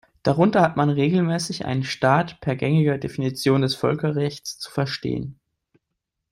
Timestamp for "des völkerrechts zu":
3.61-4.71